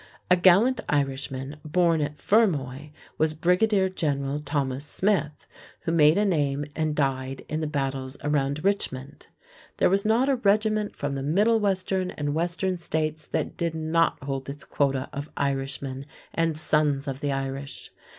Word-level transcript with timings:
A 0.31 0.35
gallant 0.35 0.81
Irishman, 0.89 1.57
born 1.63 2.01
at 2.01 2.17
Fermoy, 2.17 2.89
was 3.19 3.35
Brigadier 3.35 3.87
General 3.87 4.39
Thomas 4.39 4.83
Smyth, 4.83 5.45
who 5.81 5.91
made 5.91 6.17
a 6.17 6.25
name 6.25 6.65
and 6.75 6.95
died 6.95 7.45
in 7.47 7.61
the 7.61 7.67
battles 7.67 8.17
around 8.23 8.63
Richmond. 8.63 9.27
There 9.77 9.91
was 9.91 10.03
not 10.03 10.27
a 10.27 10.37
regiment 10.37 10.95
from 10.95 11.13
the 11.13 11.21
middle 11.21 11.59
western 11.59 12.09
and 12.09 12.33
western 12.33 12.79
States 12.79 13.27
that 13.27 13.55
did 13.55 13.75
not 13.75 14.17
hold 14.23 14.49
its 14.49 14.65
quota 14.65 15.07
of 15.13 15.29
Irishmen 15.37 16.07
and 16.33 16.57
sons 16.57 17.07
of 17.07 17.19
the 17.19 17.31
Irish. 17.31 17.91